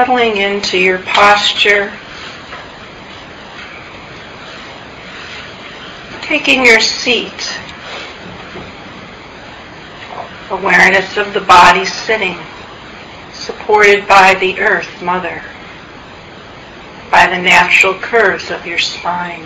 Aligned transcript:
settling 0.00 0.38
into 0.38 0.78
your 0.78 0.98
posture, 1.00 1.92
taking 6.22 6.64
your 6.64 6.80
seat, 6.80 7.58
awareness 10.50 11.18
of 11.18 11.34
the 11.34 11.40
body 11.42 11.84
sitting, 11.84 12.38
supported 13.34 14.08
by 14.08 14.34
the 14.40 14.58
earth 14.60 15.02
mother, 15.02 15.42
by 17.10 17.26
the 17.26 17.36
natural 17.36 17.92
curves 17.92 18.50
of 18.50 18.64
your 18.64 18.78
spine. 18.78 19.44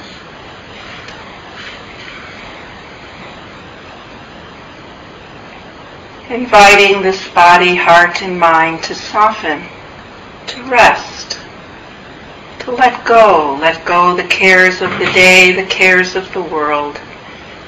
Inviting 6.31 7.03
this 7.03 7.29
body, 7.31 7.75
heart, 7.75 8.23
and 8.23 8.39
mind 8.39 8.85
to 8.85 8.95
soften, 8.95 9.65
to 10.47 10.63
rest, 10.65 11.39
to 12.61 12.71
let 12.71 13.05
go, 13.05 13.59
let 13.61 13.85
go 13.85 14.17
the 14.17 14.25
cares 14.25 14.81
of 14.81 14.91
the 14.99 15.11
day, 15.13 15.53
the 15.53 15.67
cares 15.67 16.17
of 16.17 16.33
the 16.33 16.43
world, 16.43 16.99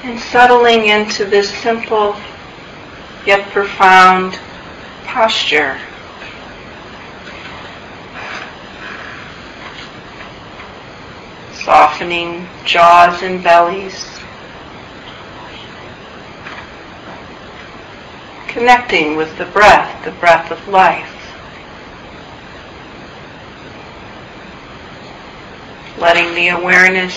and 0.03 0.19
settling 0.19 0.87
into 0.87 1.25
this 1.25 1.49
simple 1.49 2.15
yet 3.25 3.49
profound 3.49 4.39
posture. 5.03 5.79
Softening 11.53 12.47
jaws 12.63 13.21
and 13.23 13.43
bellies. 13.43 14.07
Connecting 18.47 19.17
with 19.17 19.37
the 19.37 19.45
breath, 19.45 20.05
the 20.05 20.11
breath 20.11 20.49
of 20.51 20.67
life. 20.69 21.16
Letting 26.07 26.33
the 26.35 26.47
awareness 26.47 27.13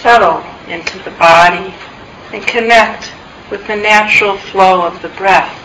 settle 0.00 0.42
into 0.66 0.98
the 1.04 1.16
body 1.20 1.72
and 2.32 2.44
connect 2.48 3.12
with 3.48 3.64
the 3.68 3.76
natural 3.76 4.36
flow 4.36 4.84
of 4.84 5.00
the 5.02 5.08
breath. 5.10 5.56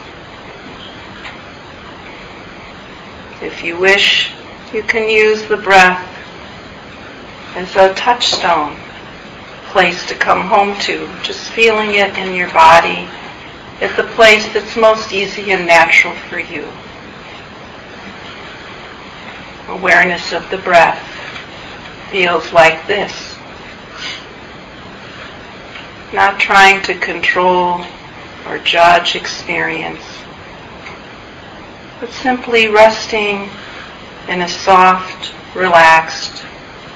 If 3.42 3.64
you 3.64 3.80
wish, 3.80 4.34
you 4.72 4.84
can 4.84 5.10
use 5.10 5.48
the 5.48 5.58
breath 5.58 6.08
as 7.56 7.76
a 7.76 7.96
touchstone, 7.96 8.78
place 9.72 10.06
to 10.06 10.14
come 10.14 10.42
home 10.42 10.80
to, 10.82 11.10
just 11.24 11.50
feeling 11.54 11.96
it 11.96 12.16
in 12.20 12.36
your 12.36 12.54
body 12.54 13.10
at 13.82 13.98
the 13.98 14.04
place 14.14 14.48
that's 14.54 14.78
most 14.78 15.12
easy 15.12 15.50
and 15.54 15.66
natural 15.66 16.14
for 16.30 16.38
you. 16.38 16.68
Awareness 19.70 20.34
of 20.34 20.48
the 20.52 20.60
breath 20.60 21.17
feels 22.10 22.52
like 22.54 22.88
this. 22.88 23.36
Not 26.14 26.40
trying 26.40 26.82
to 26.84 26.98
control 26.98 27.84
or 28.48 28.60
judge 28.60 29.16
experience, 29.16 30.04
but 32.00 32.10
simply 32.12 32.70
resting 32.70 33.50
in 34.30 34.42
a 34.42 34.48
soft, 34.48 35.34
relaxed, 35.56 36.46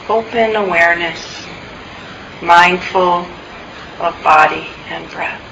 open 0.07 0.55
awareness, 0.55 1.45
mindful 2.41 3.28
of 3.99 4.23
body 4.23 4.67
and 4.89 5.09
breath. 5.11 5.50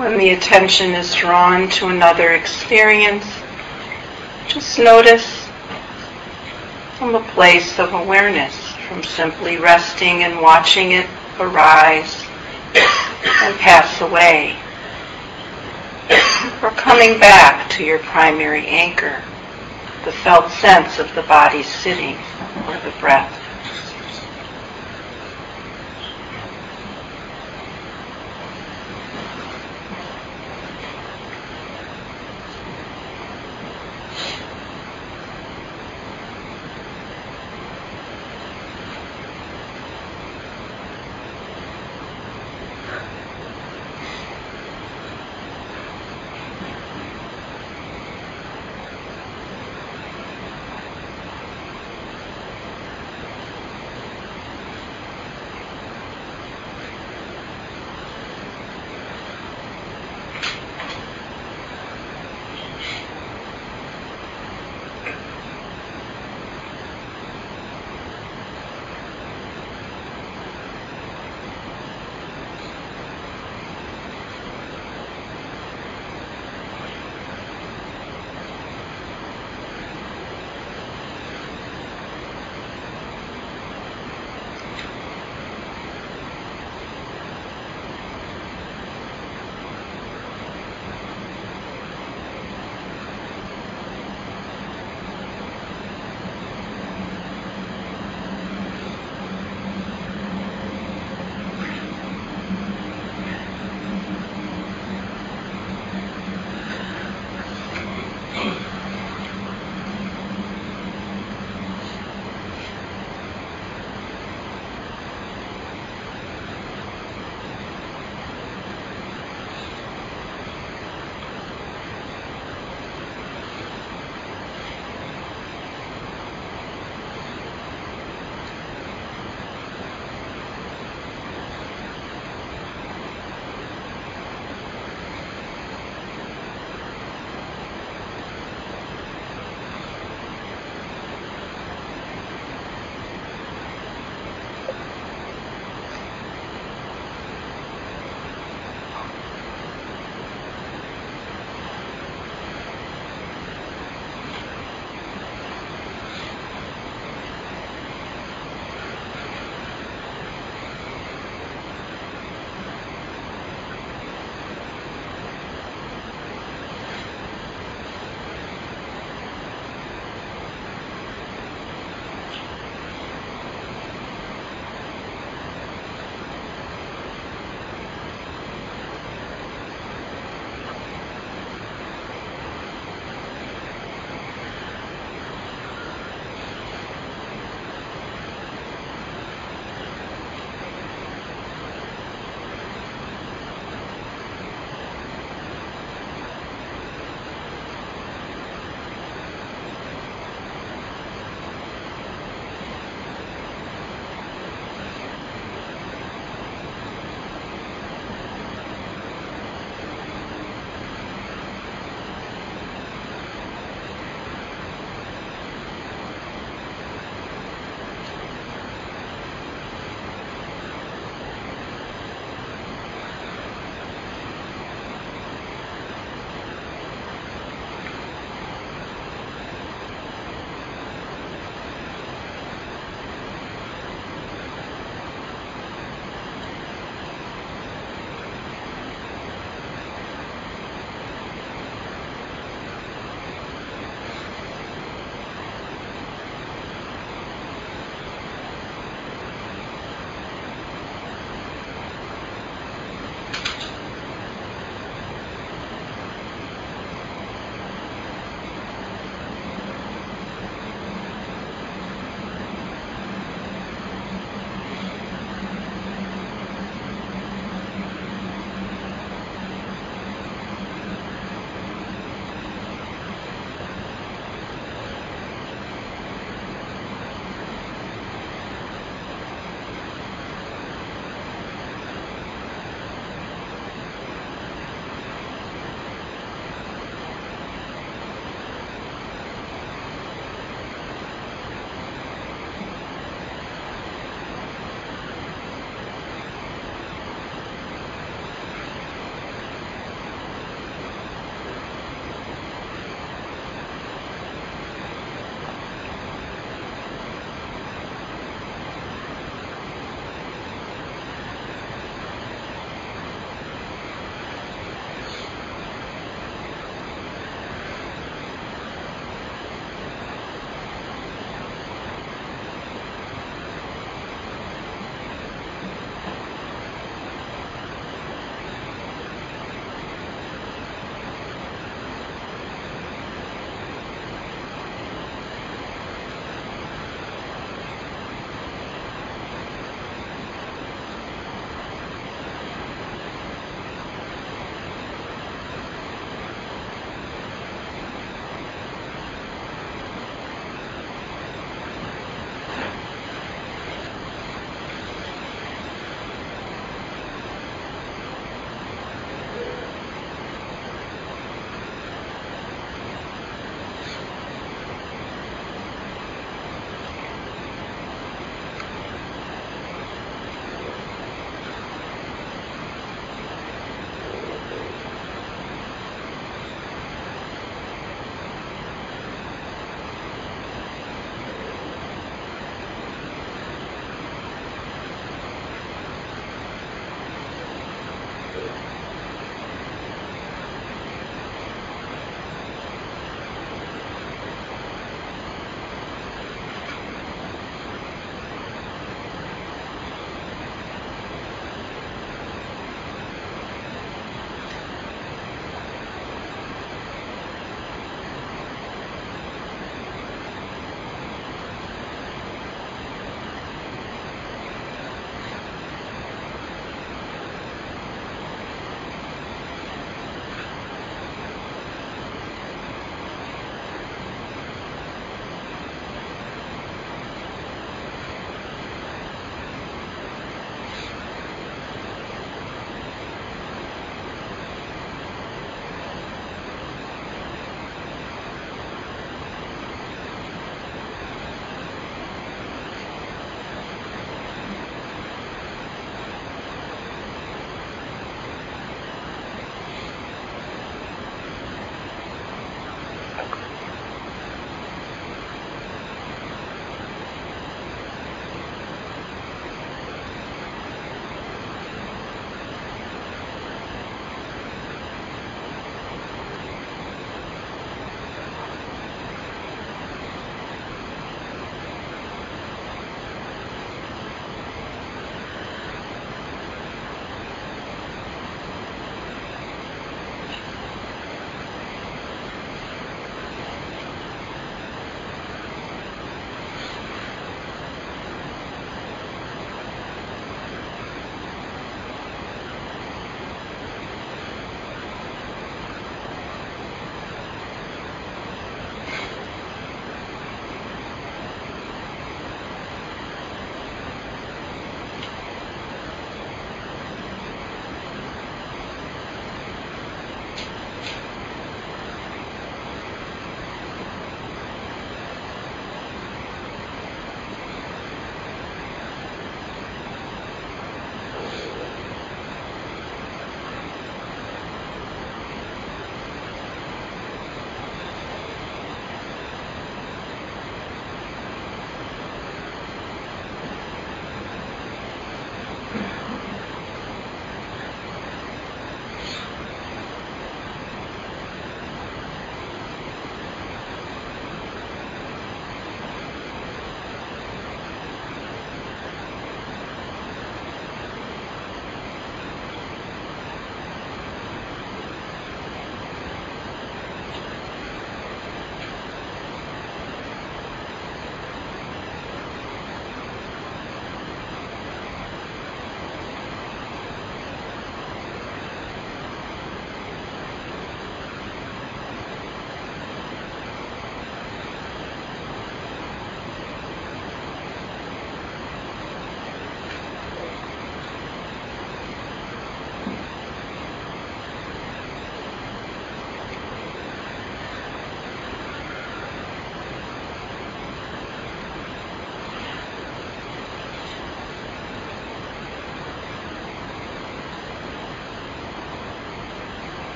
When 0.00 0.16
the 0.16 0.30
attention 0.30 0.94
is 0.94 1.14
drawn 1.14 1.68
to 1.72 1.88
another 1.88 2.32
experience, 2.32 3.26
just 4.48 4.78
notice 4.78 5.46
from 6.96 7.14
a 7.14 7.20
place 7.20 7.78
of 7.78 7.92
awareness, 7.92 8.72
from 8.88 9.04
simply 9.04 9.58
resting 9.58 10.22
and 10.22 10.40
watching 10.40 10.92
it 10.92 11.06
arise 11.38 12.24
and 12.74 13.54
pass 13.58 14.00
away, 14.00 14.56
or 16.62 16.70
coming 16.70 17.20
back 17.20 17.68
to 17.72 17.84
your 17.84 17.98
primary 17.98 18.66
anchor, 18.68 19.22
the 20.06 20.12
felt 20.12 20.50
sense 20.50 20.98
of 20.98 21.14
the 21.14 21.24
body 21.24 21.62
sitting 21.62 22.16
or 22.66 22.78
the 22.78 22.94
breath. 23.00 23.39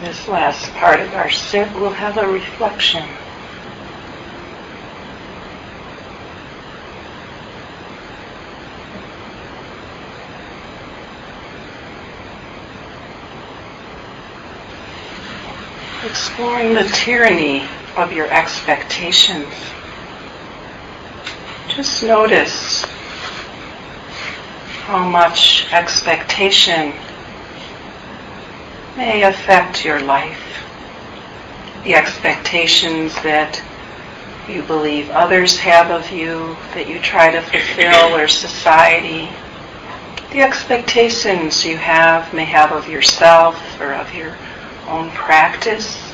This 0.00 0.26
last 0.28 0.70
part 0.72 0.98
of 0.98 1.14
our 1.14 1.30
sit, 1.30 1.72
we'll 1.74 1.90
have 1.90 2.18
a 2.18 2.26
reflection. 2.26 3.02
Exploring 16.04 16.74
the 16.74 16.84
tyranny 16.92 17.66
of 17.96 18.12
your 18.12 18.30
expectations. 18.30 19.54
Just 21.68 22.02
notice 22.02 22.84
how 24.82 25.08
much 25.08 25.72
expectation 25.72 26.92
may 28.96 29.22
affect 29.22 29.84
your 29.84 30.00
life. 30.00 30.40
The 31.84 31.94
expectations 31.94 33.14
that 33.22 33.62
you 34.48 34.62
believe 34.62 35.10
others 35.10 35.58
have 35.58 35.90
of 35.90 36.10
you, 36.10 36.56
that 36.74 36.88
you 36.88 36.98
try 37.00 37.30
to 37.30 37.40
fulfill, 37.40 38.14
or 38.14 38.28
society. 38.28 39.28
The 40.32 40.42
expectations 40.42 41.64
you 41.64 41.76
have 41.76 42.32
may 42.34 42.44
have 42.44 42.72
of 42.72 42.88
yourself 42.88 43.80
or 43.80 43.94
of 43.94 44.14
your 44.14 44.36
own 44.88 45.10
practice. 45.10 46.12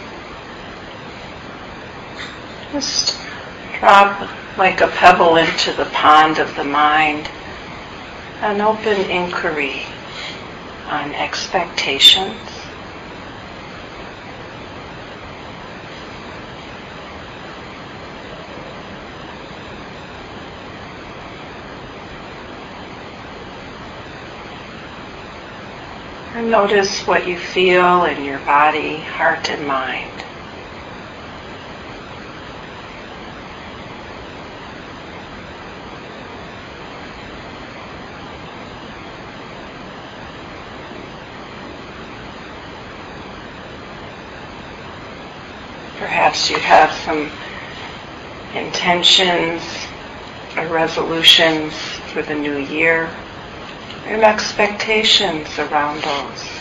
Just 2.73 3.19
drop 3.79 4.29
like 4.57 4.81
a 4.81 4.89
pebble 4.89 5.37
into 5.37 5.73
the 5.73 5.87
pond 5.87 6.39
of 6.39 6.55
the 6.55 6.65
mind, 6.65 7.29
an 8.43 8.61
open 8.61 9.01
inquiry 9.11 9.83
on 10.89 11.13
expectations. 11.15 12.50
And 26.41 26.51
notice 26.51 27.07
what 27.07 27.29
you 27.29 27.39
feel 27.39 28.07
in 28.07 28.25
your 28.25 28.39
body, 28.39 28.97
heart, 28.97 29.51
and 29.51 29.69
mind. 29.69 30.11
Perhaps 45.99 46.49
you 46.49 46.57
have 46.57 46.91
some 46.91 47.31
intentions 48.55 49.63
or 50.57 50.67
resolutions 50.69 51.75
for 52.15 52.23
the 52.23 52.35
new 52.35 52.57
year 52.57 53.11
and 54.07 54.23
expectations 54.23 55.59
around 55.59 56.03
those. 56.03 56.61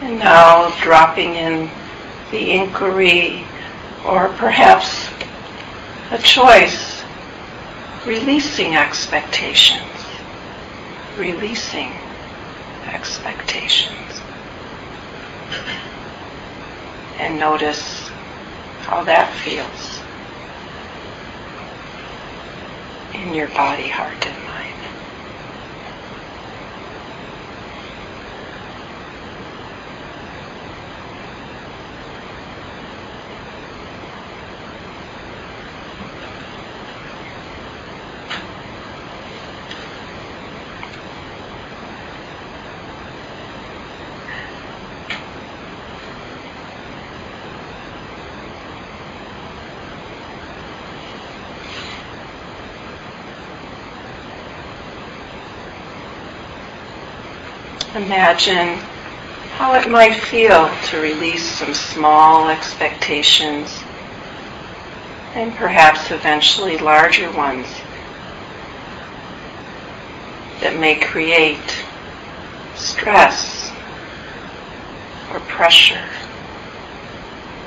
And 0.00 0.18
now 0.18 0.70
dropping 0.80 1.34
in 1.34 1.70
the 2.30 2.52
inquiry 2.52 3.44
or 4.06 4.28
perhaps 4.30 5.08
a 6.10 6.18
choice, 6.18 7.02
releasing 8.06 8.76
expectations, 8.76 9.82
releasing 11.18 11.92
expectations. 12.86 14.20
And 17.18 17.38
notice 17.38 18.08
how 18.80 19.04
that 19.04 19.32
feels 19.34 20.00
in 23.14 23.34
your 23.34 23.48
body, 23.48 23.88
heart, 23.88 24.26
and 24.26 24.44
mind. 24.44 24.68
Imagine 57.94 58.78
how 59.56 59.74
it 59.74 59.90
might 59.90 60.14
feel 60.14 60.70
to 60.88 61.00
release 61.00 61.42
some 61.42 61.72
small 61.72 62.50
expectations 62.50 63.82
and 65.34 65.54
perhaps 65.54 66.10
eventually 66.10 66.76
larger 66.76 67.30
ones 67.32 67.66
that 70.60 70.78
may 70.78 70.96
create 70.96 71.84
stress 72.74 73.72
or 75.32 75.40
pressure, 75.40 76.08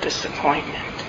disappointment. 0.02 1.01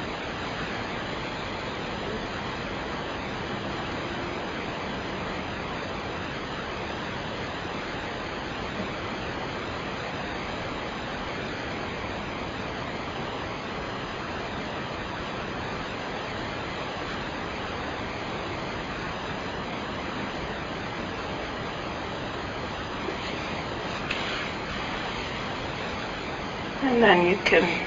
Then 27.02 27.26
you 27.26 27.36
can 27.44 27.86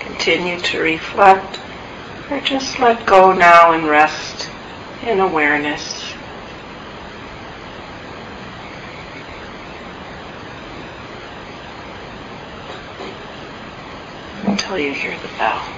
continue 0.00 0.60
to 0.60 0.80
reflect 0.80 1.60
or 2.30 2.40
just 2.40 2.78
let 2.80 3.06
go 3.06 3.32
now 3.32 3.72
and 3.72 3.86
rest 3.86 4.50
in 5.02 5.20
awareness. 5.20 6.14
Until 14.44 14.78
you 14.78 14.92
hear 14.92 15.16
the 15.18 15.28
bell. 15.38 15.77